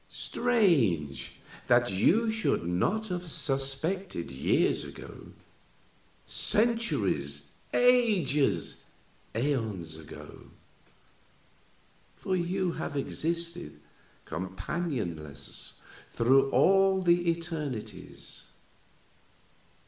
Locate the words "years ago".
4.31-5.27